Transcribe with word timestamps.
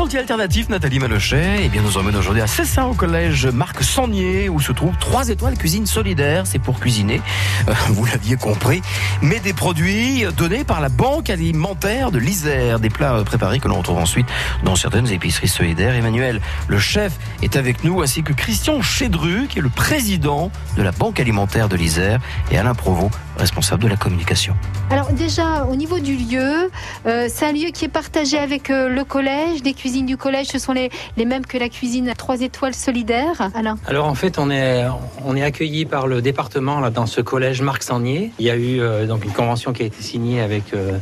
anti-alternatif, 0.00 0.68
Nathalie 0.68 0.98
Malochet. 0.98 1.60
Eh 1.64 1.68
bien, 1.68 1.82
nous 1.82 1.98
emmène 1.98 2.14
aujourd'hui 2.14 2.42
à 2.42 2.46
Cessin, 2.46 2.84
au 2.84 2.94
collège 2.94 3.46
Marc 3.46 3.82
Sangnier, 3.82 4.48
où 4.48 4.60
se 4.60 4.70
trouve 4.72 4.96
3 4.98 5.30
étoiles 5.30 5.56
cuisine 5.56 5.86
solidaire. 5.86 6.46
C'est 6.46 6.58
pour 6.58 6.78
cuisiner, 6.78 7.20
euh, 7.68 7.74
vous 7.88 8.04
l'aviez 8.04 8.36
compris, 8.36 8.80
mais 9.22 9.40
des 9.40 9.52
produits 9.52 10.24
donnés 10.36 10.64
par 10.64 10.80
la 10.80 10.88
Banque 10.88 11.30
alimentaire 11.30 12.10
de 12.10 12.18
l'Isère. 12.18 12.80
Des 12.80 12.90
plats 12.90 13.14
euh, 13.14 13.24
préparés 13.24 13.58
que 13.58 13.68
l'on 13.68 13.78
retrouve 13.78 13.98
ensuite 13.98 14.26
dans 14.62 14.76
certaines 14.76 15.08
épiceries 15.08 15.48
solidaires. 15.48 15.94
Emmanuel, 15.94 16.40
le 16.68 16.78
chef, 16.78 17.12
est 17.42 17.56
avec 17.56 17.82
nous, 17.82 18.00
ainsi 18.00 18.22
que 18.22 18.32
Christian 18.32 18.80
Chédru, 18.82 19.46
qui 19.48 19.58
est 19.58 19.62
le 19.62 19.68
président 19.68 20.50
de 20.76 20.82
la 20.82 20.92
Banque 20.92 21.18
alimentaire 21.18 21.68
de 21.68 21.76
l'Isère, 21.76 22.20
et 22.50 22.58
Alain 22.58 22.74
Provost, 22.74 23.14
responsable 23.36 23.82
de 23.82 23.88
la 23.88 23.96
communication. 23.96 24.54
Alors 24.90 25.12
déjà, 25.12 25.64
au 25.64 25.76
niveau 25.76 25.98
du 25.98 26.16
lieu, 26.16 26.70
euh, 27.06 27.28
c'est 27.28 27.46
un 27.46 27.52
lieu 27.52 27.70
qui 27.70 27.84
est 27.84 27.88
partagé 27.88 28.38
avec 28.38 28.68
le 28.68 29.02
collège. 29.04 29.62
Les 29.64 29.74
cuisines 29.74 29.87
du 29.88 30.16
collège, 30.16 30.48
ce 30.48 30.58
sont 30.58 30.72
les, 30.72 30.90
mêmes 31.16 31.46
que 31.46 31.58
la 31.58 31.68
cuisine 31.68 32.12
3 32.16 32.42
étoiles 32.42 32.74
solidaire. 32.74 33.50
Alain 33.54 33.76
Alors 33.86 34.06
en 34.06 34.14
fait, 34.14 34.38
on 34.38 34.50
est, 34.50 34.84
on 35.24 35.34
est 35.36 35.42
accueilli 35.42 35.86
par 35.86 36.06
le 36.06 36.20
département 36.22 36.80
là, 36.80 36.90
dans 36.90 37.06
ce 37.06 37.20
collège 37.20 37.62
Marc 37.62 37.82
Sangnier. 37.82 38.30
Il 38.38 38.46
y 38.46 38.50
a 38.50 38.56
eu 38.56 38.80
euh, 38.80 39.06
donc 39.06 39.24
une 39.24 39.32
convention 39.32 39.72
qui 39.72 39.82
a 39.82 39.86
été 39.86 40.02
signée 40.02 40.40
avec 40.40 40.74
euh, 40.74 40.98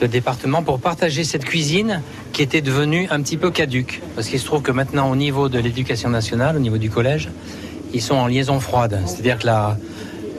le 0.00 0.08
département 0.08 0.62
pour 0.62 0.80
partager 0.80 1.24
cette 1.24 1.44
cuisine 1.44 2.02
qui 2.32 2.42
était 2.42 2.62
devenue 2.62 3.06
un 3.10 3.20
petit 3.20 3.36
peu 3.36 3.50
caduque. 3.50 4.00
Parce 4.14 4.28
qu'il 4.28 4.40
se 4.40 4.46
trouve 4.46 4.62
que 4.62 4.72
maintenant, 4.72 5.10
au 5.10 5.16
niveau 5.16 5.48
de 5.48 5.58
l'éducation 5.58 6.08
nationale, 6.08 6.56
au 6.56 6.60
niveau 6.60 6.78
du 6.78 6.90
collège, 6.90 7.28
ils 7.92 8.02
sont 8.02 8.14
en 8.14 8.26
liaison 8.26 8.60
froide. 8.60 9.00
C'est-à-dire 9.06 9.38
que 9.38 9.46
la, 9.46 9.76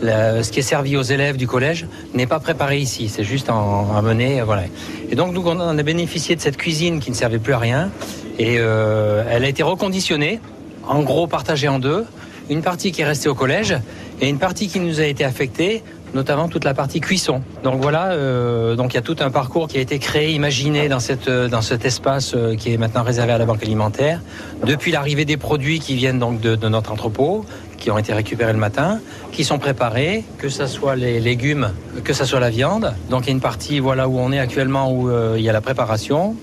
ce 0.02 0.52
qui 0.52 0.60
est 0.60 0.64
servi 0.64 0.98
aux 0.98 1.04
élèves 1.04 1.38
du 1.38 1.48
collège 1.48 1.86
n'est 2.14 2.28
pas 2.28 2.40
préparé 2.40 2.78
ici, 2.80 3.10
c'est 3.10 3.24
juste 3.24 3.50
en, 3.50 3.96
à 3.96 4.02
mener, 4.02 4.42
voilà. 4.42 4.64
Et 5.10 5.16
donc 5.16 5.34
nous 5.34 5.44
on 5.46 5.60
a 5.60 5.84
bénéficié 5.84 6.36
de 6.36 6.42
cette 6.42 6.58
cuisine 6.58 7.00
qui 7.00 7.12
ne 7.12 7.16
servait 7.16 7.40
plus 7.40 7.54
à 7.54 7.60
rien 7.60 7.92
et 8.40 8.58
euh, 8.58 9.24
elle 9.30 9.44
a 9.44 9.48
été 9.48 9.64
reconditionnée, 9.64 10.40
en 10.88 11.02
gros 11.04 11.28
partagée 11.28 11.68
en 11.68 11.80
deux, 11.80 12.06
une 12.50 12.62
partie 12.62 12.92
qui 12.92 13.02
est 13.02 13.06
restée 13.06 13.30
au 13.30 13.36
collège 13.36 13.76
et 14.20 14.28
une 14.28 14.40
partie 14.40 14.68
qui 14.68 14.80
nous 14.80 15.00
a 15.00 15.06
été 15.06 15.24
affectée 15.24 15.84
notamment 16.14 16.48
toute 16.48 16.64
la 16.64 16.74
partie 16.74 17.00
cuisson. 17.00 17.42
Donc 17.64 17.82
voilà, 17.82 18.12
euh, 18.12 18.76
donc 18.76 18.94
il 18.94 18.96
y 18.96 19.00
a 19.00 19.02
tout 19.02 19.16
un 19.20 19.30
parcours 19.30 19.68
qui 19.68 19.78
a 19.78 19.82
été 19.82 20.00
créé, 20.00 20.32
imaginé 20.32 20.90
dans, 20.90 21.00
cette, 21.00 21.28
euh, 21.28 21.48
dans 21.48 21.62
cet 21.62 21.86
espace 21.86 22.34
euh, 22.36 22.56
qui 22.56 22.74
est 22.74 22.78
maintenant 22.78 23.04
réservé 23.04 23.32
à 23.32 23.38
la 23.38 23.46
banque 23.46 23.64
alimentaire, 23.64 24.22
depuis 24.66 24.92
l'arrivée 24.92 25.26
des 25.26 25.38
produits 25.38 25.80
qui 25.80 25.96
viennent 25.96 26.20
donc 26.20 26.42
de, 26.42 26.56
notre 26.68 26.92
entrepôt, 26.92 27.46
qui 27.78 27.90
ont 27.90 27.98
été 27.98 28.14
récupérés 28.14 28.54
le 28.54 28.60
matin, 28.60 29.00
qui 29.32 29.44
sont 29.44 29.58
préparés, 29.58 30.24
que 30.38 30.50
ce 30.50 30.68
soit 30.68 30.96
les 30.96 31.20
légumes, 31.20 31.72
que 32.04 32.14
ce 32.14 32.26
soit 32.26 32.40
la 32.40 32.50
viande. 32.50 32.94
Donc 33.10 33.24
il 33.24 33.28
y 33.28 33.30
a 33.30 33.34
une 33.34 33.42
partie 33.42 33.80
voilà 33.80 34.08
où 34.08 34.20
on 34.20 34.32
est 34.32 34.40
actuellement 34.40 34.92
où 34.92 35.10
il 35.36 35.42
y 35.42 35.50
a 35.50 35.54
la 35.54 35.62
préparation, 35.62 36.36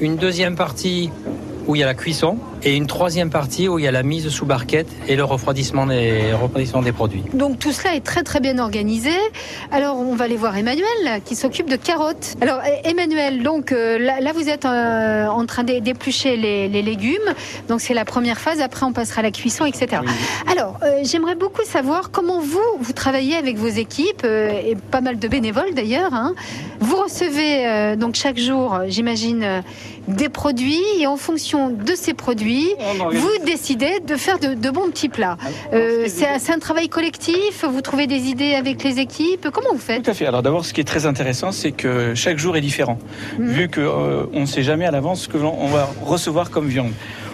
une 0.00 0.16
deuxième 0.16 0.56
partie 0.56 1.10
où 1.66 1.74
il 1.76 1.80
y 1.80 1.82
a 1.82 1.86
la 1.86 1.94
cuisson 1.94 2.38
et 2.62 2.74
une 2.76 2.86
troisième 2.86 3.30
partie 3.30 3.68
où 3.68 3.78
il 3.78 3.84
y 3.84 3.88
a 3.88 3.92
la 3.92 4.02
mise 4.02 4.28
sous 4.28 4.46
barquette 4.46 4.88
et 5.08 5.16
le 5.16 5.24
refroidissement 5.24 5.86
des, 5.86 6.32
refroidissement 6.32 6.82
des 6.82 6.92
produits. 6.92 7.22
Donc 7.34 7.58
tout 7.58 7.72
cela 7.72 7.94
est 7.94 8.00
très 8.00 8.22
très 8.22 8.40
bien 8.40 8.58
organisé. 8.58 9.10
Alors 9.70 9.98
on 9.98 10.14
va 10.14 10.24
aller 10.24 10.36
voir 10.36 10.56
Emmanuel 10.56 11.20
qui 11.24 11.36
s'occupe 11.36 11.68
de 11.68 11.76
carottes. 11.76 12.34
Alors 12.40 12.60
eh, 12.66 12.88
Emmanuel, 12.88 13.42
donc 13.42 13.72
euh, 13.72 13.98
là, 13.98 14.20
là, 14.20 14.32
vous 14.32 14.48
êtes 14.48 14.64
euh, 14.64 15.26
en 15.26 15.44
train 15.46 15.64
d'é- 15.64 15.80
d'éplucher 15.80 16.36
les, 16.36 16.68
les 16.68 16.82
légumes. 16.82 17.14
Donc 17.68 17.80
c'est 17.80 17.94
la 17.94 18.04
première 18.04 18.38
phase. 18.38 18.60
Après 18.60 18.86
on 18.86 18.92
passera 18.92 19.20
à 19.20 19.22
la 19.22 19.30
cuisson, 19.30 19.64
etc. 19.66 20.02
Alors 20.50 20.78
euh, 20.82 21.00
j'aimerais 21.02 21.34
beaucoup 21.34 21.62
savoir 21.64 22.10
comment 22.10 22.40
vous 22.40 22.60
vous 22.80 22.92
travaillez 22.92 23.36
avec 23.36 23.56
vos 23.56 23.68
équipes 23.68 24.22
euh, 24.24 24.50
et 24.50 24.76
pas 24.90 25.00
mal 25.00 25.18
de 25.18 25.28
bénévoles 25.28 25.74
d'ailleurs. 25.74 26.12
hein. 26.14 26.34
Vous 26.80 26.96
recevez 26.96 27.96
donc 27.96 28.14
chaque 28.14 28.38
jour, 28.38 28.78
j'imagine, 28.88 29.62
des 30.08 30.28
produits 30.28 30.82
et 30.98 31.06
en 31.06 31.16
fonction 31.16 31.70
de 31.70 31.94
ces 31.94 32.14
produits, 32.14 32.68
vous 33.12 33.44
décidez 33.46 34.00
de 34.06 34.16
faire 34.16 34.38
de, 34.38 34.54
de 34.54 34.70
bons 34.70 34.88
petits 34.90 35.08
plats. 35.08 35.36
Euh, 35.72 36.06
c'est 36.08 36.52
un, 36.52 36.58
travail 36.58 36.88
collectif 36.88 37.64
Vous 37.64 37.80
trouvez 37.80 38.06
des 38.06 38.28
idées 38.28 38.54
avec 38.54 38.82
les 38.84 38.98
équipes 38.98 39.48
Comment 39.52 39.72
vous 39.72 39.78
faites? 39.78 40.02
Tout 40.02 40.10
à 40.10 40.14
fait. 40.14 40.26
Alors 40.26 40.42
d'abord, 40.42 40.64
ce 40.64 40.72
qui 40.72 40.80
est 40.80 40.84
très 40.84 41.06
intéressant, 41.06 41.52
c'est 41.52 41.72
que 41.72 42.14
chaque 42.14 42.38
jour 42.38 42.56
est 42.56 42.60
différent, 42.60 42.98
Mhm. 43.38 43.48
vu 43.48 43.68
que 43.68 43.80
euh, 43.80 44.26
on 44.32 44.40
ne 44.40 44.46
sait 44.46 44.62
jamais 44.62 44.84
à 44.86 44.90
l'avance 44.90 45.22
ce 45.22 45.28
que 45.28 45.38
l'on 45.38 45.54
on 45.58 45.68
va 45.68 45.88
recevoir 46.04 46.50
comme 46.50 46.66
viande. 46.68 46.92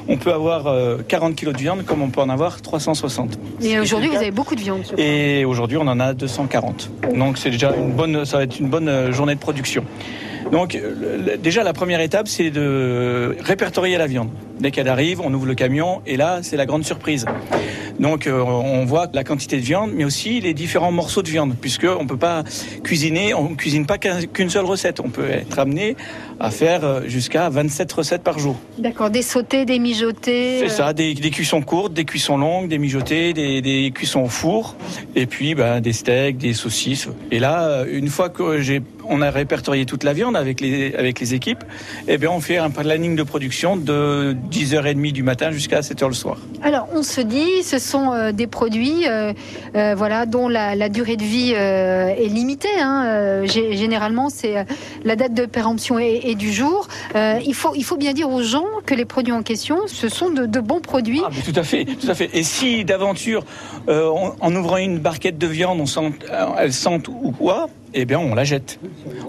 On 0.08 0.16
peut 0.16 0.32
avoir 0.32 0.66
euh, 0.66 0.98
40 1.06 1.36
kilos 1.36 1.54
de 1.54 1.60
viande, 1.60 1.84
comme 1.84 2.02
on 2.02 2.08
peut 2.10 2.20
en 2.20 2.28
avoir 2.28 2.60
360. 2.62 3.38
Et 3.62 3.78
aujourd'hui, 3.78 4.08
vous 4.08 4.16
avez 4.16 4.30
beaucoup 4.30 4.54
de 4.56 4.60
viande. 4.60 4.82
Et 4.98 5.44
aujourd'hui, 5.44 5.76
on 5.76 5.86
en 5.86 6.00
a 6.00 6.14
240. 6.14 6.90
Donc 7.14 7.38
c'est 7.38 7.50
déjà 7.50 7.74
une 7.76 7.92
bonne, 7.92 8.24
ça 8.24 8.38
va 8.38 8.44
être 8.44 8.58
une 8.58 8.68
bonne 8.68 8.88
euh, 8.88 9.12
journée 9.12 9.34
de 9.34 9.40
production. 9.40 9.84
Donc 10.52 10.74
euh, 10.74 11.36
déjà 11.36 11.62
la 11.62 11.72
première 11.72 12.00
étape, 12.00 12.28
c'est 12.28 12.50
de 12.50 13.36
répertorier 13.40 13.98
la 13.98 14.06
viande. 14.06 14.30
Dès 14.58 14.70
qu'elle 14.70 14.88
arrive, 14.88 15.20
on 15.22 15.32
ouvre 15.32 15.46
le 15.46 15.54
camion 15.54 16.02
et 16.06 16.16
là, 16.16 16.40
c'est 16.42 16.56
la 16.56 16.66
grande 16.66 16.84
surprise. 16.84 17.24
Donc 17.98 18.26
euh, 18.26 18.40
on 18.42 18.84
voit 18.84 19.06
la 19.12 19.24
quantité 19.24 19.56
de 19.56 19.62
viande, 19.62 19.90
mais 19.94 20.04
aussi 20.04 20.40
les 20.40 20.54
différents 20.54 20.92
morceaux 20.92 21.22
de 21.22 21.28
viande, 21.28 21.54
puisque 21.60 21.84
on 21.98 22.06
peut 22.06 22.16
pas 22.16 22.44
cuisiner, 22.82 23.34
on 23.34 23.54
cuisine 23.54 23.86
pas 23.86 23.98
qu'un- 23.98 24.22
qu'une 24.26 24.50
seule 24.50 24.64
recette. 24.64 25.00
On 25.00 25.10
peut 25.10 25.28
être 25.30 25.58
amené 25.58 25.96
à 26.38 26.50
faire 26.50 26.84
euh, 26.84 27.00
jusqu'à 27.06 27.48
27 27.50 27.92
recettes 27.92 28.22
par 28.22 28.38
jour. 28.38 28.56
D'accord, 28.78 29.10
des 29.10 29.22
sautés, 29.22 29.64
des 29.66 29.78
mijotés. 29.78 30.58
C'est 30.60 30.64
euh, 30.66 30.68
ça, 30.68 30.92
des, 30.92 31.14
des 31.14 31.30
cuissons 31.30 31.60
courtes, 31.62 31.92
des 31.92 32.04
cuissons 32.04 32.38
longues, 32.38 32.68
des 32.68 32.78
mijotés, 32.78 33.32
des, 33.34 33.60
des 33.62 33.90
cuissons 33.94 34.22
au 34.22 34.28
four, 34.28 34.76
et 35.14 35.26
puis 35.26 35.54
ben, 35.54 35.80
des 35.80 35.92
steaks, 35.92 36.38
des 36.38 36.54
saucisses. 36.54 37.08
Et 37.30 37.38
là, 37.38 37.84
une 37.90 38.08
fois 38.08 38.28
que 38.30 38.60
j'ai, 38.60 38.80
on 39.10 39.20
a 39.22 39.30
répertorié 39.30 39.84
toute 39.84 40.04
la 40.04 40.12
viande 40.12 40.36
avec 40.36 40.60
les, 40.60 40.94
avec 40.94 41.20
les 41.20 41.34
équipes, 41.34 41.62
eh 42.08 42.16
bien, 42.16 42.30
on 42.30 42.40
fait 42.40 42.56
un 42.56 42.70
planning 42.70 43.16
de 43.16 43.22
production 43.22 43.76
de 43.76 44.36
10h30 44.50 45.12
du 45.12 45.22
matin 45.22 45.50
jusqu'à 45.50 45.80
7h 45.80 46.06
le 46.08 46.14
soir. 46.14 46.38
Alors, 46.62 46.88
on 46.94 47.02
se 47.02 47.20
dit, 47.20 47.62
ce 47.62 47.78
sont 47.78 48.12
euh, 48.12 48.32
des 48.32 48.46
produits, 48.46 49.06
euh, 49.08 49.32
euh, 49.74 49.94
voilà, 49.96 50.26
dont 50.26 50.48
la, 50.48 50.74
la 50.76 50.88
durée 50.88 51.16
de 51.16 51.24
vie 51.24 51.52
euh, 51.56 52.06
est 52.08 52.28
limitée. 52.28 52.68
hein. 52.80 53.42
Gé- 53.44 53.76
généralement, 53.76 54.28
c'est 54.30 54.64
la 55.04 55.16
date 55.16 55.34
de 55.34 55.44
péremption 55.46 55.98
et, 55.98 56.20
et 56.24 56.34
du 56.34 56.52
jour. 56.52 56.86
Il 57.14 57.54
faut, 57.54 57.72
il 57.74 57.84
faut 57.84 57.96
bien 57.96 58.12
dire 58.12 58.30
aux 58.30 58.42
gens 58.42 58.64
que 58.86 58.94
les 58.94 59.04
produits 59.04 59.32
en 59.32 59.42
question, 59.42 59.78
ce 59.86 60.08
sont 60.08 60.30
de, 60.30 60.46
de 60.46 60.60
bons 60.60 60.80
produits. 60.80 61.20
Ah, 61.24 61.30
mais 61.34 61.42
tout 61.42 61.58
à 61.58 61.62
fait, 61.64 61.84
tout 61.84 62.08
à 62.08 62.14
fait. 62.14 62.30
Et 62.32 62.42
si 62.44 62.84
d'aventure, 62.84 63.44
en, 63.88 64.34
en 64.40 64.54
ouvrant 64.54 64.76
une 64.76 64.98
barquette 64.98 65.38
de 65.38 65.46
viande, 65.46 65.80
on 65.80 65.86
sent, 65.86 66.12
elle 66.58 66.72
sente 66.72 67.08
ou 67.08 67.32
quoi, 67.32 67.68
eh 67.94 68.04
bien, 68.04 68.18
on 68.18 68.34
la 68.34 68.44
jette. 68.44 68.78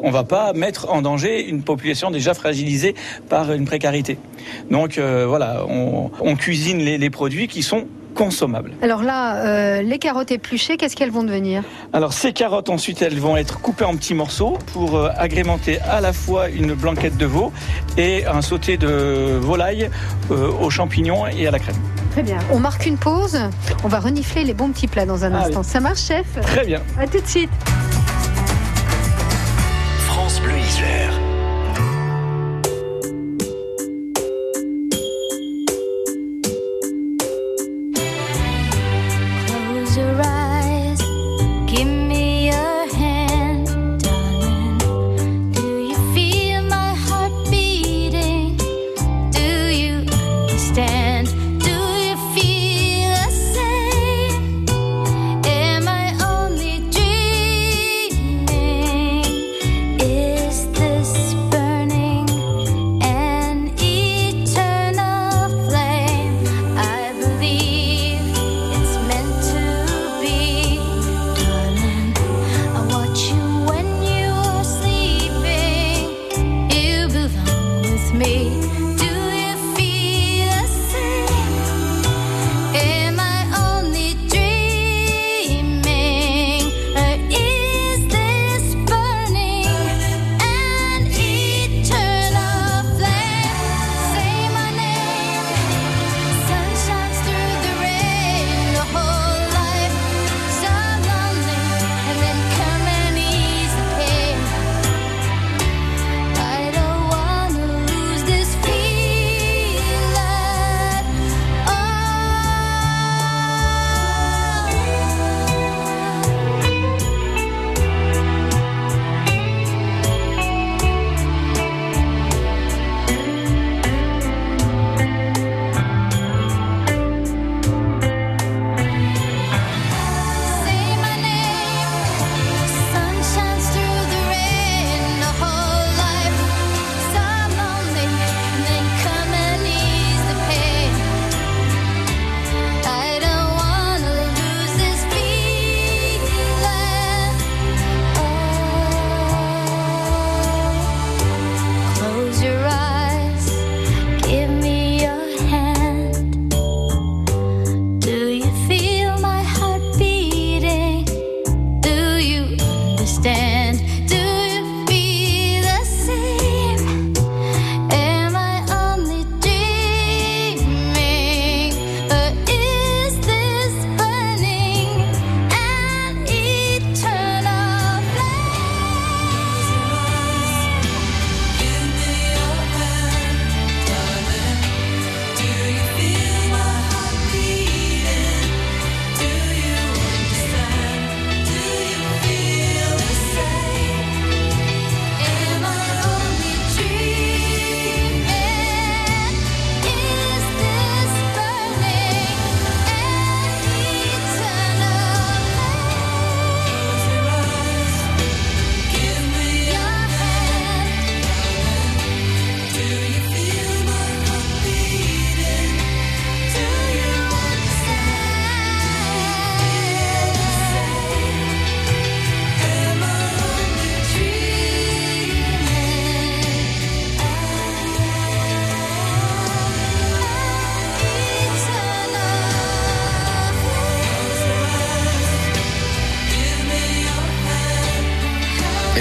On 0.04 0.12
va 0.12 0.24
pas 0.24 0.54
mettre 0.54 0.90
en 0.92 1.02
danger 1.02 1.48
une 1.48 1.64
population 1.64 2.12
déjà 2.12 2.34
fragilisée 2.34 2.96
par 3.30 3.52
une 3.54 3.66
précarité. 3.66 4.18
Donc 4.70 4.98
euh, 4.98 5.26
voilà, 5.28 5.66
on, 5.68 6.12
on 6.20 6.36
cuisine 6.36 6.80
les, 6.80 6.98
les 6.98 7.10
produits 7.10 7.48
qui 7.48 7.64
sont 7.64 7.86
consommables. 8.14 8.72
Alors 8.82 9.04
là, 9.04 9.38
euh, 9.38 9.82
les 9.82 9.98
carottes 9.98 10.32
épluchées, 10.32 10.76
qu'est-ce 10.76 10.98
qu'elles 10.98 11.12
vont 11.12 11.24
devenir? 11.24 11.64
Alors 11.94 12.12
ces 12.12 12.34
carottes 12.34 12.70
ensuite 12.70 13.02
elles 13.02 13.18
vont 13.18 13.38
être 13.38 13.62
coupées 13.62 13.86
en 13.86 13.96
petits 13.96 14.14
morceaux 14.14 14.58
pour 14.74 14.98
euh, 14.98 15.10
agrémenter 15.18 15.80
à 15.80 16.02
la 16.02 16.12
fois 16.12 16.50
une 16.50 16.74
blanquette 16.74 17.16
de 17.16 17.26
veau 17.26 17.54
et 17.98 18.26
un 18.26 18.42
sauté 18.42 18.76
de 18.76 19.38
volaille 19.40 19.90
euh, 20.30 20.52
aux 20.52 20.70
champignons 20.70 21.26
et 21.26 21.48
à 21.48 21.52
la 21.52 21.60
crème. 21.60 21.78
Très 22.12 22.24
bien. 22.24 22.40
On 22.52 22.60
marque 22.60 22.86
une 22.86 22.98
pause. 22.98 23.40
On 23.86 23.88
va 23.88 24.02
renifler 24.02 24.44
les 24.44 24.54
bons 24.54 24.72
petits 24.72 24.88
plats 24.88 25.06
dans 25.06 25.24
un 25.24 25.34
Allez. 25.34 25.46
instant. 25.46 25.64
Ça 25.64 25.80
marche, 25.80 26.02
chef? 26.02 26.26
Très 26.42 26.66
bien. 26.66 26.82
À 27.00 27.08
tout 27.08 27.22
de 27.22 27.28
suite. 27.28 27.50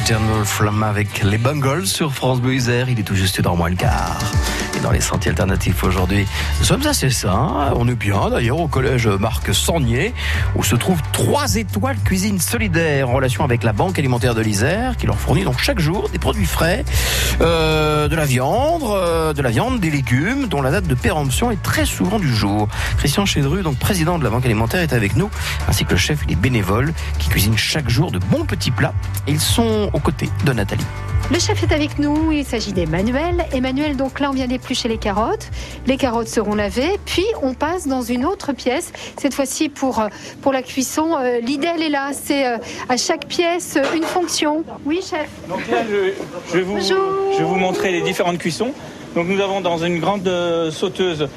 Eternal 0.01 0.47
Flame 0.47 0.83
avec 0.83 1.23
les 1.23 1.37
Bungles 1.37 1.87
sur 1.87 2.15
France 2.15 2.41
Bleu. 2.41 2.55
Il 2.55 2.99
est 2.99 3.03
tout 3.03 3.15
juste 3.15 3.43
dans 3.43 3.55
moins 3.55 3.69
le 3.69 3.77
quart. 3.77 4.19
Dans 4.83 4.93
les 4.93 5.01
sentiers 5.01 5.31
alternatifs 5.31 5.85
aujourd'hui, 5.85 6.27
nous 6.59 6.65
sommes 6.65 6.87
assez 6.87 7.11
sains. 7.11 7.73
On 7.77 7.87
est 7.87 7.95
bien 7.95 8.31
d'ailleurs 8.31 8.59
au 8.59 8.69
collège 8.69 9.07
Marc 9.09 9.55
Sangnier 9.55 10.15
où 10.57 10.65
se 10.65 10.75
trouvent 10.75 11.03
trois 11.13 11.57
étoiles 11.57 11.99
cuisine 12.03 12.41
solidaire 12.41 13.11
en 13.11 13.13
relation 13.13 13.45
avec 13.45 13.63
la 13.63 13.73
Banque 13.73 13.99
alimentaire 13.99 14.35
de 14.35 14.41
l'Isère 14.41 14.97
qui 14.97 15.07
leur 15.07 15.19
fournit 15.19 15.45
donc 15.45 15.59
chaque 15.59 15.81
jour 15.81 16.09
des 16.09 16.19
produits 16.19 16.47
frais, 16.47 16.85
euh, 17.43 18.09
de 18.09 18.17
la 18.17 18.25
viande, 18.25 18.83
euh, 18.85 19.35
de 19.35 19.43
la 19.43 19.51
viande, 19.51 19.81
des 19.81 19.91
légumes 19.91 20.47
dont 20.49 20.63
la 20.63 20.71
date 20.71 20.87
de 20.87 20.95
péremption 20.95 21.51
est 21.51 21.63
très 21.63 21.85
souvent 21.85 22.19
du 22.19 22.33
jour. 22.35 22.67
Christian 22.97 23.27
Chédru, 23.27 23.63
donc 23.63 23.79
président 23.79 24.19
de 24.19 24.25
la 24.25 24.31
Banque 24.31 24.47
alimentaire, 24.47 24.81
est 24.81 24.95
avec 24.95 25.15
nous, 25.15 25.31
ainsi 25.69 25.85
que 25.85 25.93
le 25.93 25.99
chef 25.99 26.23
et 26.23 26.27
les 26.27 26.37
bénévoles 26.37 26.95
qui 27.19 27.29
cuisinent 27.29 27.59
chaque 27.59 27.91
jour 27.91 28.11
de 28.11 28.19
bons 28.19 28.47
petits 28.47 28.71
plats. 28.71 28.95
Ils 29.29 29.41
sont 29.41 29.91
aux 29.93 30.01
côtés 30.01 30.31
de 30.47 30.53
Nathalie. 30.53 30.87
Le 31.33 31.39
chef 31.39 31.63
est 31.63 31.73
avec 31.73 31.99
nous, 32.01 32.33
il 32.33 32.45
s'agit 32.45 32.73
d'Emmanuel. 32.73 33.45
Emmanuel, 33.53 33.97
donc 33.97 34.19
là 34.19 34.31
on 34.31 34.33
vient 34.35 34.49
d'éplucher 34.49 34.89
les 34.89 34.99
carottes. 34.99 35.49
Les 35.87 35.97
carottes 35.97 36.27
seront 36.29 36.57
lavées, 36.57 36.99
puis 37.07 37.25
on 37.43 37.55
passe 37.55 37.87
dans 37.87 38.03
une 38.03 38.25
autre 38.25 38.53
pièce. 38.53 38.93
Cette 39.17 39.33
fois-ci 39.35 39.69
pour, 39.69 40.01
euh, 40.01 40.09
pour 40.43 40.53
la 40.53 40.63
cuisson, 40.63 41.17
Euh, 41.21 41.39
l'idéal 41.41 41.83
est 41.83 41.89
là, 41.89 42.11
c'est 42.13 42.47
euh, 42.47 42.57
à 42.89 42.97
chaque 42.97 43.27
pièce 43.27 43.77
euh, 43.77 43.97
une 43.97 44.03
fonction. 44.03 44.65
Oui 44.85 45.01
chef 45.09 45.29
Donc 45.49 45.61
là, 45.71 45.79
je, 45.89 46.13
je 46.51 46.57
vais 46.59 46.63
vous, 46.65 46.75
Bonjour. 46.75 47.33
je 47.33 47.39
vais 47.39 47.45
vous 47.45 47.57
montrer 47.57 47.93
les 47.93 48.01
différentes 48.03 48.39
cuissons. 48.39 48.73
Donc 49.15 49.29
nous 49.29 49.41
avons 49.41 49.61
dans 49.61 49.79
une 49.79 50.01
grande 50.01 50.27
euh, 50.27 50.71
sauteuse 50.71 51.29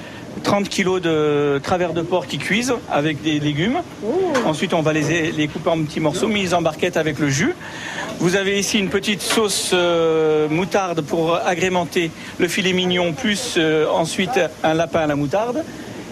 30 0.43 0.67
kg 0.69 0.99
de 0.99 1.59
travers 1.63 1.93
de 1.93 2.01
porc 2.01 2.25
qui 2.25 2.39
cuisent 2.39 2.73
avec 2.91 3.21
des 3.21 3.39
légumes. 3.39 3.81
Ensuite, 4.45 4.73
on 4.73 4.81
va 4.81 4.91
les, 4.91 5.31
les 5.31 5.47
couper 5.47 5.69
en 5.69 5.83
petits 5.83 5.99
morceaux, 5.99 6.27
mis 6.27 6.53
en 6.55 6.61
barquette 6.63 6.97
avec 6.97 7.19
le 7.19 7.29
jus. 7.29 7.53
Vous 8.19 8.35
avez 8.35 8.57
ici 8.59 8.79
une 8.79 8.89
petite 8.89 9.21
sauce 9.21 9.71
euh, 9.73 10.47
moutarde 10.47 11.01
pour 11.01 11.35
agrémenter 11.35 12.09
le 12.37 12.47
filet 12.47 12.71
mignon, 12.73 13.11
plus 13.13 13.55
euh, 13.57 13.85
ensuite 13.89 14.39
un 14.63 14.73
lapin 14.73 15.01
à 15.01 15.07
la 15.07 15.15
moutarde. 15.15 15.63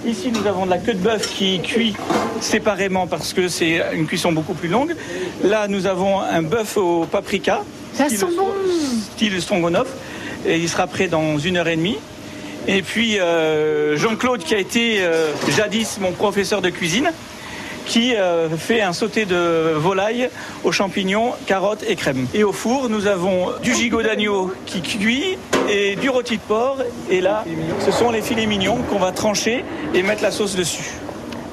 Ici, 0.05 0.31
nous 0.31 0.46
avons 0.48 0.65
de 0.65 0.72
la 0.72 0.77
queue 0.79 0.93
de 0.93 1.00
bœuf 1.00 1.27
qui 1.34 1.62
cuit 1.62 1.93
séparément 2.41 3.08
parce 3.08 3.34
que 3.34 3.48
c'est 3.48 3.81
une 3.93 4.08
cuisson 4.08 4.31
beaucoup 4.31 4.53
plus 4.55 4.67
longue. 4.67 4.96
Là, 5.43 5.67
nous 5.67 5.86
avons 5.86 6.20
un 6.20 6.41
bœuf 6.41 6.75
au 6.77 7.05
paprika. 7.05 7.62
Ça 7.93 8.05
style- 8.05 8.17
sent 8.20 8.25
bon. 8.36 8.48
style 9.15 9.41
Stroganoff. 9.41 9.88
Et 10.46 10.58
il 10.58 10.67
sera 10.67 10.88
prêt 10.88 11.08
dans 11.08 11.38
une 11.38 11.58
heure 11.58 11.67
et 11.67 11.75
demie. 11.75 11.98
Et 12.67 12.81
puis 12.81 13.20
euh, 13.20 13.96
Jean-Claude, 13.96 14.43
qui 14.43 14.55
a 14.55 14.58
été 14.60 14.98
euh, 15.01 15.31
jadis 15.55 15.98
mon 16.01 16.12
professeur 16.12 16.62
de 16.62 16.70
cuisine, 16.72 17.12
qui 17.91 18.15
euh, 18.15 18.48
fait 18.48 18.79
un 18.79 18.93
sauté 18.93 19.25
de 19.25 19.74
volaille 19.75 20.29
aux 20.63 20.71
champignons, 20.71 21.33
carottes 21.45 21.83
et 21.86 21.98
crème. 21.98 22.25
Et 22.33 22.45
au 22.45 22.53
four, 22.53 22.88
nous 22.88 23.05
avons 23.05 23.50
du 23.62 23.75
gigot 23.75 24.01
d'agneau 24.01 24.53
qui 24.65 24.81
cuit 24.81 25.38
et 25.69 25.98
du 25.98 26.10
rôti 26.10 26.38
de 26.38 26.41
porc. 26.41 26.77
Et 27.10 27.19
là, 27.19 27.43
ce 27.86 27.91
sont 27.91 28.10
les 28.10 28.21
filets 28.21 28.45
mignons 28.45 28.77
qu'on 28.89 29.00
va 29.00 29.12
trancher 29.12 29.65
et 29.93 30.03
mettre 30.03 30.24
la 30.24 30.31
sauce 30.31 30.55
dessus. 30.55 31.00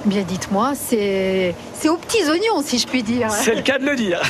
Bien 0.08 0.22
dites-moi, 0.22 0.72
c'est 0.74 1.54
aux 1.86 1.96
petits 1.98 2.24
oignons 2.30 2.62
si 2.64 2.78
je 2.78 2.86
puis 2.86 3.02
dire. 3.02 3.30
C'est 3.30 3.54
le 3.54 3.60
cas 3.60 3.78
de 3.78 3.84
le 3.84 3.94
dire. 3.94 4.22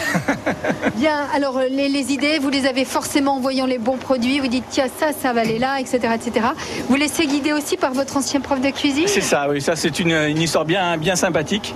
Bien, 0.97 1.29
alors 1.33 1.59
euh, 1.59 1.69
les, 1.71 1.89
les 1.89 2.13
idées, 2.13 2.41
vous 2.41 2.51
les 2.51 2.67
avez 2.67 2.85
forcément 2.85 3.37
en 3.37 3.41
voyant 3.41 3.65
les 3.65 3.79
bons 3.79 3.97
produits, 3.97 4.41
vous 4.41 4.49
dites 4.49 4.65
tiens 4.69 4.89
ça, 4.99 5.11
ça 5.13 5.33
va 5.33 5.43
aller 5.43 5.61
là, 5.61 5.79
etc. 5.79 6.01
etc. 6.17 6.47
Vous 6.89 6.97
laissez 6.97 7.29
guider 7.29 7.53
aussi 7.53 7.77
par 7.77 7.93
votre 7.93 8.17
ancien 8.17 8.41
prof 8.41 8.61
de 8.61 8.71
cuisine? 8.71 9.07
C'est 9.07 9.21
ça, 9.21 9.47
oui, 9.49 9.61
ça 9.63 9.77
c'est 9.77 10.01
une, 10.01 10.11
une 10.11 10.43
histoire 10.43 10.65
bien, 10.65 10.97
bien 10.97 11.15
sympathique, 11.15 11.73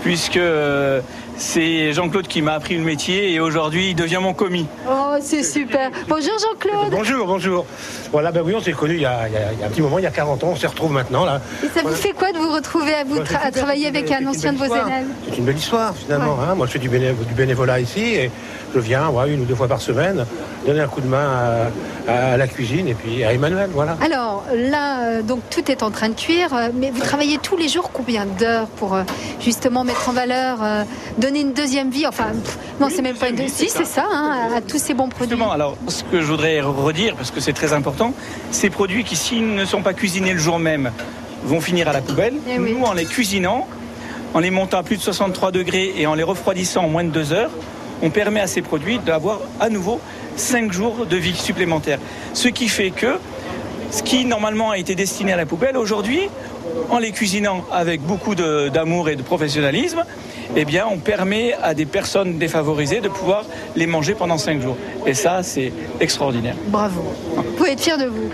puisque 0.00 0.38
euh, 0.38 1.02
c'est 1.42 1.92
Jean-Claude 1.92 2.28
qui 2.28 2.40
m'a 2.40 2.52
appris 2.54 2.76
le 2.76 2.84
métier 2.84 3.32
et 3.32 3.40
aujourd'hui 3.40 3.90
il 3.90 3.94
devient 3.96 4.20
mon 4.22 4.32
commis. 4.32 4.66
Oh, 4.88 5.14
c'est 5.20 5.42
super. 5.42 5.90
Bonjour 6.08 6.32
Jean-Claude. 6.38 6.90
Bonjour, 6.90 7.26
bonjour. 7.26 7.66
Voilà, 8.12 8.30
ben 8.30 8.42
oui, 8.44 8.54
on 8.56 8.60
s'est 8.60 8.72
connus 8.72 8.94
il 8.94 9.00
y, 9.02 9.06
a, 9.06 9.26
il 9.28 9.60
y 9.60 9.64
un 9.64 9.68
petit 9.68 9.80
moment, 9.82 9.98
il 9.98 10.04
y 10.04 10.06
a 10.06 10.10
40 10.12 10.44
ans, 10.44 10.50
on 10.52 10.56
se 10.56 10.66
retrouve 10.66 10.92
maintenant 10.92 11.24
là. 11.24 11.40
Et 11.64 11.68
ça 11.68 11.82
vous 11.82 11.94
fait 11.94 12.12
quoi 12.12 12.30
de 12.32 12.38
vous 12.38 12.52
retrouver 12.52 12.94
à, 12.94 13.02
vous 13.04 13.18
tra- 13.18 13.40
à 13.42 13.50
travailler 13.50 13.88
avec 13.88 14.10
un 14.12 14.24
ancien 14.26 14.52
de 14.52 14.58
vos 14.58 14.64
histoire. 14.66 14.86
élèves 14.86 15.06
C'est 15.28 15.38
une 15.38 15.44
belle 15.44 15.56
histoire 15.58 15.94
finalement. 15.96 16.38
hein. 16.40 16.54
Moi 16.54 16.66
je 16.68 16.72
fais 16.72 16.78
du, 16.78 16.88
béné- 16.88 17.12
du 17.26 17.34
bénévolat 17.34 17.80
ici 17.80 18.14
et 18.14 18.30
je 18.74 18.78
viens 18.78 19.08
ouais, 19.10 19.30
une 19.32 19.40
ou 19.40 19.44
deux 19.44 19.56
fois 19.56 19.66
par 19.68 19.80
semaine 19.80 20.24
donner 20.66 20.80
un 20.80 20.88
coup 20.88 21.00
de 21.00 21.06
main 21.06 21.70
à, 22.08 22.12
à 22.32 22.36
la 22.36 22.46
cuisine 22.46 22.88
et 22.88 22.94
puis 22.94 23.24
à 23.24 23.32
Emmanuel. 23.32 23.70
Voilà. 23.72 23.96
Alors 24.04 24.44
là, 24.54 25.04
euh, 25.04 25.22
donc 25.22 25.40
tout 25.50 25.70
est 25.70 25.82
en 25.82 25.90
train 25.90 26.08
de 26.08 26.14
cuire, 26.14 26.54
euh, 26.54 26.68
mais 26.74 26.90
vous 26.90 27.00
travaillez 27.00 27.38
tous 27.38 27.56
les 27.56 27.68
jours 27.68 27.90
combien 27.92 28.26
d'heures 28.26 28.66
pour 28.66 28.94
euh, 28.94 29.02
justement 29.40 29.84
mettre 29.84 30.08
en 30.08 30.12
valeur, 30.12 30.58
donner 31.18 31.40
une 31.40 31.52
deuxième 31.52 31.90
vie 31.90 32.06
Enfin, 32.06 32.28
pff, 32.42 32.58
non, 32.80 32.88
c'est 32.90 33.02
même 33.02 33.16
pas 33.16 33.28
une 33.28 33.36
deuxième 33.36 33.50
vie, 33.56 33.68
Si, 33.68 33.70
c'est 33.70 33.84
ça, 33.84 34.06
hein, 34.10 34.48
à, 34.52 34.56
à 34.56 34.60
tous 34.60 34.78
ces 34.78 34.94
bons 34.94 35.08
produits. 35.08 35.30
Justement, 35.36 35.52
alors 35.52 35.76
ce 35.88 36.04
que 36.04 36.20
je 36.20 36.26
voudrais 36.26 36.60
redire, 36.60 37.14
parce 37.16 37.30
que 37.30 37.40
c'est 37.40 37.52
très 37.52 37.72
important, 37.72 38.12
ces 38.50 38.70
produits 38.70 39.04
qui 39.04 39.16
s'ils 39.16 39.54
ne 39.54 39.64
sont 39.64 39.82
pas 39.82 39.94
cuisinés 39.94 40.32
le 40.32 40.38
jour 40.38 40.58
même 40.58 40.90
vont 41.44 41.60
finir 41.60 41.88
à 41.88 41.92
la 41.92 42.00
poubelle. 42.00 42.34
Eh 42.48 42.58
oui. 42.58 42.74
Nous, 42.78 42.84
en 42.84 42.92
les 42.92 43.04
cuisinant, 43.04 43.66
en 44.34 44.40
les 44.40 44.50
montant 44.50 44.78
à 44.78 44.82
plus 44.82 44.96
de 44.96 45.02
63 45.02 45.50
degrés 45.52 45.92
et 45.96 46.06
en 46.06 46.14
les 46.14 46.22
refroidissant 46.22 46.84
en 46.84 46.88
moins 46.88 47.04
de 47.04 47.10
deux 47.10 47.32
heures, 47.32 47.50
on 48.02 48.10
permet 48.10 48.40
à 48.40 48.46
ces 48.46 48.62
produits 48.62 48.98
d'avoir 48.98 49.40
à 49.60 49.68
nouveau 49.68 50.00
5 50.36 50.72
jours 50.72 51.06
de 51.06 51.16
vie 51.16 51.34
supplémentaire. 51.34 51.98
Ce 52.34 52.48
qui 52.48 52.68
fait 52.68 52.90
que 52.90 53.18
ce 53.90 54.02
qui 54.02 54.24
normalement 54.24 54.70
a 54.70 54.78
été 54.78 54.94
destiné 54.94 55.32
à 55.32 55.36
la 55.36 55.44
poubelle, 55.44 55.76
aujourd'hui, 55.76 56.28
en 56.88 56.98
les 56.98 57.12
cuisinant 57.12 57.64
avec 57.70 58.00
beaucoup 58.00 58.34
d'amour 58.34 59.10
et 59.10 59.16
de 59.16 59.22
professionnalisme, 59.22 60.04
eh 60.56 60.64
bien, 60.64 60.86
on 60.90 60.98
permet 60.98 61.54
à 61.62 61.74
des 61.74 61.86
personnes 61.86 62.38
défavorisées 62.38 63.00
de 63.00 63.08
pouvoir 63.08 63.44
les 63.76 63.86
manger 63.86 64.14
pendant 64.14 64.38
5 64.38 64.60
jours. 64.60 64.76
Et 65.06 65.14
ça, 65.14 65.42
c'est 65.42 65.72
extraordinaire. 66.00 66.54
Bravo. 66.66 67.02
Vous 67.36 67.42
pouvez 67.56 67.72
être 67.72 67.80
fier 67.80 67.98
de 67.98 68.06
vous. 68.06 68.30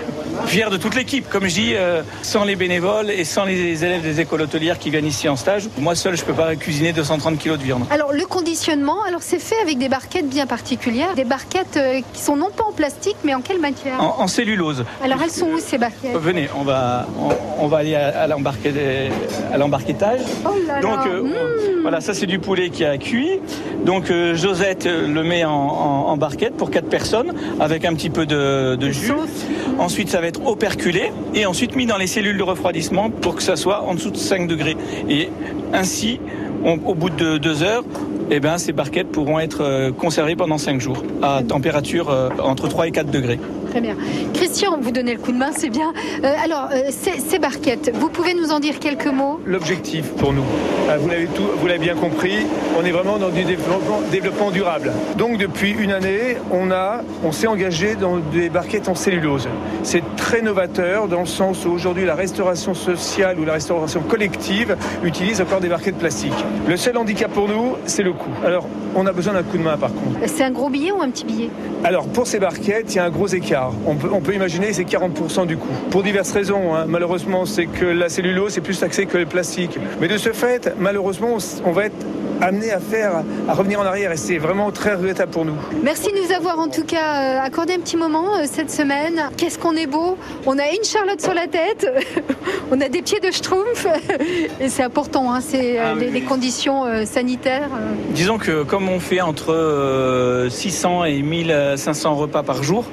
Fier 0.46 0.70
de 0.70 0.76
toute 0.76 0.94
l'équipe, 0.94 1.28
comme 1.28 1.46
je 1.46 1.54
dis, 1.54 1.72
euh, 1.74 2.02
sans 2.22 2.44
les 2.44 2.56
bénévoles 2.56 3.10
et 3.10 3.24
sans 3.24 3.44
les 3.44 3.84
élèves 3.84 4.02
des 4.02 4.20
écoles 4.20 4.42
hôtelières 4.42 4.78
qui 4.78 4.90
viennent 4.90 5.06
ici 5.06 5.28
en 5.28 5.36
stage, 5.36 5.68
moi 5.78 5.94
seul, 5.94 6.16
je 6.16 6.24
peux 6.24 6.32
pas 6.32 6.54
cuisiner 6.56 6.92
230 6.92 7.38
kilos 7.38 7.58
de 7.58 7.62
viande. 7.64 7.84
Alors 7.90 8.12
le 8.12 8.24
conditionnement, 8.24 9.02
alors 9.06 9.22
c'est 9.22 9.38
fait 9.40 9.56
avec 9.62 9.78
des 9.78 9.88
barquettes 9.88 10.28
bien 10.28 10.46
particulières, 10.46 11.14
des 11.14 11.24
barquettes 11.24 11.76
euh, 11.76 12.00
qui 12.12 12.22
sont 12.22 12.36
non 12.36 12.50
pas 12.54 12.64
en 12.64 12.72
plastique, 12.72 13.16
mais 13.24 13.34
en 13.34 13.40
quelle 13.40 13.60
matière? 13.60 14.00
En, 14.02 14.22
en 14.22 14.26
cellulose. 14.28 14.84
Alors 15.04 15.18
elles 15.22 15.30
sont 15.30 15.48
où 15.48 15.58
ces 15.58 15.76
barquettes? 15.78 16.16
Venez, 16.16 16.48
on 16.58 16.62
va, 16.62 17.06
on, 17.18 17.64
on 17.64 17.66
va 17.68 17.78
aller 17.78 17.94
à, 17.94 18.22
à 18.22 18.26
l'embarquet- 18.26 19.10
à 19.52 19.58
l'embarquettage. 19.58 20.20
Oh 20.44 20.50
là 20.66 20.80
Donc 20.80 21.04
là, 21.04 21.10
euh, 21.12 21.22
mmh. 21.22 21.82
voilà, 21.82 22.00
ça 22.00 22.14
c'est 22.14 22.26
du 22.26 22.38
poulet 22.38 22.70
qui 22.70 22.84
a 22.84 22.96
cuit. 22.98 23.40
Donc 23.84 24.10
euh, 24.10 24.34
Josette 24.34 24.86
euh, 24.86 25.06
le 25.06 25.22
met 25.22 25.44
en, 25.44 25.52
en- 25.52 26.06
en 26.08 26.16
barquette 26.16 26.56
pour 26.56 26.70
quatre 26.70 26.88
personnes 26.88 27.32
avec 27.60 27.84
un 27.84 27.94
petit 27.94 28.10
peu 28.10 28.24
de, 28.26 28.76
de 28.76 28.90
jus. 28.90 29.08
sauce. 29.08 29.46
Ensuite, 29.78 30.08
ça 30.10 30.20
va 30.20 30.26
être 30.28 30.46
operculé 30.46 31.12
et 31.34 31.46
ensuite 31.46 31.74
mis 31.74 31.86
dans 31.86 31.96
les 31.96 32.06
cellules 32.06 32.38
de 32.38 32.42
refroidissement 32.42 33.10
pour 33.10 33.34
que 33.36 33.42
ça 33.42 33.56
soit 33.56 33.82
en 33.82 33.94
dessous 33.94 34.10
de 34.10 34.16
5 34.16 34.46
degrés. 34.46 34.76
Et 35.08 35.28
ainsi, 35.72 36.20
au 36.64 36.94
bout 36.94 37.10
de 37.10 37.38
deux 37.38 37.62
heures, 37.62 37.84
eh 38.30 38.40
ben, 38.40 38.58
ces 38.58 38.72
barquettes 38.72 39.10
pourront 39.10 39.38
être 39.38 39.62
euh, 39.62 39.90
conservées 39.90 40.36
pendant 40.36 40.58
5 40.58 40.80
jours 40.80 41.02
à 41.22 41.42
température 41.42 42.10
euh, 42.10 42.28
entre 42.42 42.68
3 42.68 42.88
et 42.88 42.90
4 42.90 43.10
degrés. 43.10 43.40
Très 43.70 43.80
bien. 43.80 43.96
Christian, 44.32 44.78
vous 44.80 44.90
donnez 44.90 45.14
le 45.14 45.20
coup 45.20 45.32
de 45.32 45.36
main, 45.36 45.50
c'est 45.54 45.68
bien. 45.68 45.92
Euh, 46.24 46.32
alors, 46.42 46.68
euh, 46.72 46.90
ces, 46.90 47.38
barquettes, 47.38 47.90
vous 47.94 48.08
pouvez 48.08 48.34
nous 48.34 48.50
en 48.50 48.60
dire 48.60 48.78
quelques 48.78 49.06
mots 49.06 49.40
L'objectif 49.44 50.10
pour 50.12 50.32
nous, 50.32 50.44
euh, 50.88 50.96
vous 50.98 51.08
l'avez 51.08 51.26
tout, 51.26 51.44
vous 51.58 51.66
l'avez 51.66 51.78
bien 51.78 51.94
compris, 51.94 52.46
on 52.80 52.84
est 52.84 52.90
vraiment 52.90 53.18
dans 53.18 53.28
du 53.28 53.44
développement, 53.44 54.00
développement 54.10 54.50
durable. 54.50 54.92
Donc 55.16 55.38
depuis 55.38 55.72
une 55.72 55.92
année, 55.92 56.36
on 56.50 56.70
a, 56.70 57.02
on 57.22 57.32
s'est 57.32 57.46
engagé 57.46 57.94
dans 57.94 58.16
des 58.16 58.48
barquettes 58.48 58.88
en 58.88 58.94
cellulose. 58.94 59.48
C'est 59.82 60.02
très 60.16 60.40
novateur 60.40 61.08
dans 61.08 61.20
le 61.20 61.26
sens 61.26 61.64
où 61.66 61.70
aujourd'hui 61.70 62.04
la 62.04 62.14
restauration 62.14 62.74
sociale 62.74 63.38
ou 63.38 63.44
la 63.44 63.52
restauration 63.54 64.00
collective 64.00 64.76
utilise 65.04 65.40
encore 65.40 65.60
des 65.60 65.68
barquettes 65.68 65.98
plastiques. 65.98 66.32
Le 66.66 66.76
seul 66.76 66.96
handicap 66.96 67.30
pour 67.32 67.48
nous, 67.48 67.76
c'est 67.84 68.02
le 68.02 68.12
coût. 68.12 68.30
Alors 68.44 68.66
on 68.94 69.06
a 69.06 69.12
besoin 69.12 69.34
d'un 69.34 69.42
coup 69.42 69.58
de 69.58 69.62
main 69.62 69.76
par 69.76 69.92
contre. 69.92 70.18
C'est 70.26 70.44
un 70.44 70.50
gros 70.50 70.70
billet 70.70 70.92
ou 70.92 71.02
un 71.02 71.10
petit 71.10 71.24
billet? 71.24 71.50
Alors 71.84 72.06
pour 72.08 72.26
ces 72.26 72.38
barquettes, 72.38 72.94
il 72.94 72.96
y 72.96 72.98
a 72.98 73.04
un 73.04 73.10
gros 73.10 73.28
écart. 73.28 73.57
On 73.86 73.94
peut, 73.96 74.08
on 74.12 74.20
peut 74.20 74.34
imaginer 74.34 74.72
c'est 74.72 74.84
40% 74.84 75.46
du 75.46 75.56
coût. 75.56 75.68
Pour 75.90 76.02
diverses 76.02 76.32
raisons. 76.32 76.74
hein. 76.74 76.84
Malheureusement, 76.86 77.46
c'est 77.46 77.66
que 77.66 77.84
la 77.84 78.08
cellulose 78.08 78.56
est 78.58 78.60
plus 78.60 78.78
taxée 78.78 79.06
que 79.06 79.18
le 79.18 79.26
plastique. 79.26 79.78
Mais 80.00 80.08
de 80.08 80.16
ce 80.16 80.32
fait, 80.32 80.72
malheureusement, 80.78 81.38
on 81.64 81.72
va 81.72 81.86
être 81.86 82.06
amené 82.40 82.70
à 82.70 82.80
faire, 82.80 83.24
à 83.48 83.54
revenir 83.54 83.80
en 83.80 83.84
arrière 83.84 84.12
et 84.12 84.16
c'est 84.16 84.38
vraiment 84.38 84.70
très 84.70 84.94
regrettable 84.94 85.32
pour 85.32 85.44
nous. 85.44 85.54
Merci 85.82 86.12
de 86.12 86.18
nous 86.24 86.32
avoir 86.32 86.58
en 86.58 86.68
tout 86.68 86.84
cas 86.84 87.38
euh, 87.38 87.40
accordé 87.40 87.74
un 87.74 87.80
petit 87.80 87.96
moment 87.96 88.36
euh, 88.36 88.44
cette 88.44 88.70
semaine. 88.70 89.30
Qu'est-ce 89.36 89.58
qu'on 89.58 89.74
est 89.74 89.86
beau 89.86 90.16
On 90.46 90.58
a 90.58 90.68
une 90.68 90.84
Charlotte 90.84 91.20
sur 91.20 91.34
la 91.34 91.46
tête, 91.46 91.86
on 92.70 92.80
a 92.80 92.88
des 92.88 93.02
pieds 93.02 93.20
de 93.20 93.30
schtroumpf 93.30 93.86
et 94.60 94.68
c'est 94.68 94.82
important, 94.84 95.32
hein, 95.32 95.40
c'est 95.40 95.78
euh, 95.78 95.84
Ah 95.84 95.94
oui, 95.96 96.10
les, 96.12 96.22
conditions 96.22 96.84
sanitaires. 97.06 97.70
Disons 98.10 98.38
que 98.38 98.62
comme 98.62 98.88
on 98.88 99.00
fait 99.00 99.20
entre 99.20 99.52
euh, 99.52 100.48
600 100.50 101.04
et 101.06 101.22
1500 101.22 102.14
repas 102.14 102.42
par 102.42 102.62
jour, 102.62 102.84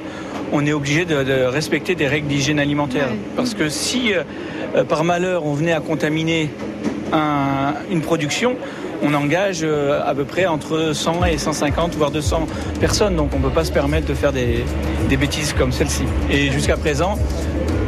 on 0.52 0.66
est 0.66 0.74
obligé 0.74 1.06
de, 1.06 1.24
de 1.24 1.44
respecter 1.46 1.96
des 1.96 2.08
règles 2.08 2.28
d'hygiène 2.28 2.60
alimentaire. 2.60 3.08
Ouais. 3.10 3.18
Parce 3.36 3.54
que 3.54 3.70
si 3.70 4.14
euh, 4.14 4.24
euh, 4.75 4.84
par 4.84 5.04
malheur 5.04 5.46
on 5.46 5.54
venait 5.54 5.74
à 5.74 5.80
contaminer 5.80 6.50
un- 7.14 7.74
une 7.92 8.02
production, 8.02 8.56
on 9.04 9.14
engage 9.14 9.60
euh, 9.64 10.02
à 10.06 10.16
peu 10.16 10.24
près 10.24 10.46
entre 10.46 10.92
100 10.94 11.25
et 11.25 11.38
150, 11.38 11.96
voire 11.96 12.12
200 12.12 12.48
personnes. 12.80 13.16
Donc 13.16 13.32
on 13.34 13.40
ne 13.40 13.44
peut 13.44 13.50
pas 13.50 13.64
se 13.66 13.72
permettre 13.72 14.08
de 14.08 14.14
faire 14.14 14.32
des, 14.34 14.64
des 15.10 15.18
bêtises 15.18 15.54
comme 15.54 15.72
celle-ci. 15.72 16.04
Et 16.32 16.52
jusqu'à 16.52 16.78
présent, 16.78 17.18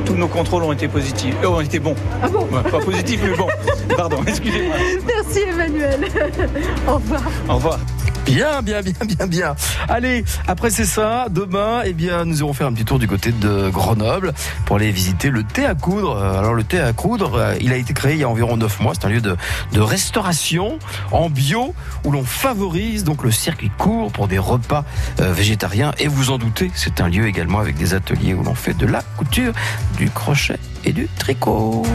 tous 0.06 0.16
nos 0.16 0.28
contrôles 0.28 0.64
ont 0.64 0.72
été 0.74 0.88
positifs, 0.88 1.36
euh, 1.44 1.48
ont 1.48 1.62
été 1.62 1.80
bons. 1.80 1.96
Ah 2.24 2.28
bon 2.30 2.48
Ouais, 2.52 2.70
pas 2.70 2.80
positifs, 2.80 3.20
mais 3.24 3.36
bons. 3.36 3.48
Pardon, 3.96 4.18
excusez-moi. 4.28 4.76
Merci 5.08 5.42
Emmanuel. 5.50 6.00
Au 6.88 6.94
revoir. 6.96 7.22
Au 7.50 7.54
revoir. 7.56 7.80
Bien, 8.28 8.62
bien, 8.62 8.82
bien, 8.82 8.94
bien, 9.06 9.26
bien. 9.26 9.56
Allez, 9.88 10.26
après 10.50 10.70
c'est 10.70 10.86
ça, 10.86 11.28
demain, 11.30 11.84
eh 11.86 11.94
bien, 11.94 12.26
nous 12.26 12.40
irons 12.40 12.52
faire 12.52 12.68
un 12.68 12.74
petit 12.74 12.84
tour 12.84 13.00
du 13.00 13.08
côté 13.08 13.32
de 13.32 13.70
Grenoble 13.70 14.34
pour 14.66 14.76
aller 14.76 14.92
visiter 14.92 15.30
le 15.30 15.44
thé 15.44 15.66
à 15.66 15.76
coudre. 15.76 16.18
Euh, 16.18 16.38
Alors, 16.38 16.54
le 16.54 16.66
thé 16.66 16.82
à 16.82 16.92
coudre, 16.92 17.36
euh, 17.36 17.56
il 17.62 17.72
a 17.72 17.78
été 17.78 17.94
créé 17.94 18.16
il 18.16 18.20
y 18.20 18.24
a 18.26 18.30
environ 18.30 18.58
9 18.58 18.82
mois. 18.82 18.94
C'est 19.00 19.06
un 19.06 19.10
lieu 19.10 19.22
de, 19.22 19.38
restauration 19.80 20.78
en 21.14 21.30
bio 21.30 21.74
où 22.04 22.12
l'on 22.12 22.26
favorise 22.26 23.06
donc 23.06 23.24
le 23.24 23.32
circuit 23.32 23.72
court 23.78 24.12
pour 24.12 24.28
des 24.28 24.40
repas 24.40 24.84
euh, 25.22 25.32
végétariens. 25.32 25.94
Et 25.98 26.10
vous 26.10 26.30
en 26.30 26.38
doutez, 26.38 26.70
c'est 26.76 27.00
un 27.00 27.08
lieu 27.08 27.28
également 27.28 27.60
avec 27.60 27.78
des 27.78 27.94
ateliers 27.94 28.34
où 28.34 28.44
l'on 28.44 28.56
fait 28.56 28.74
de 28.74 28.86
la 28.86 29.04
couture, 29.16 29.54
du 29.98 30.10
crochet 30.10 30.60
et 30.84 30.92
du 30.92 31.08
tricot. 31.18 31.86